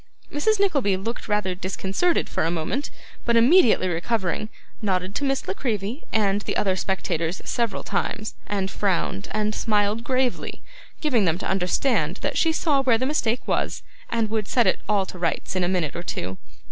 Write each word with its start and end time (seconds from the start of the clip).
Mrs. 0.33 0.59
Nickleby 0.59 0.97
looked 0.97 1.27
rather 1.27 1.53
disconcerted 1.53 2.27
for 2.27 2.43
a 2.43 2.49
moment, 2.49 2.89
but 3.23 3.35
immediately 3.35 3.87
recovering, 3.87 4.49
nodded 4.81 5.13
to 5.13 5.23
Miss 5.23 5.47
La 5.47 5.53
Creevy 5.53 6.01
and 6.11 6.41
the 6.41 6.57
other 6.57 6.75
spectators 6.75 7.39
several 7.45 7.83
times, 7.83 8.33
and 8.47 8.71
frowned, 8.71 9.27
and 9.29 9.53
smiled 9.53 10.03
gravely, 10.03 10.63
giving 11.01 11.25
them 11.25 11.37
to 11.37 11.47
understand 11.47 12.15
that 12.23 12.35
she 12.35 12.51
saw 12.51 12.81
where 12.81 12.97
the 12.97 13.05
mistake 13.05 13.47
was, 13.47 13.83
and 14.09 14.31
would 14.31 14.47
set 14.47 14.65
it 14.65 14.79
all 14.89 15.05
to 15.05 15.19
rights 15.19 15.55
in 15.55 15.63
a 15.63 15.67
minute 15.69 15.95
or 15.95 16.01
two. 16.01 16.39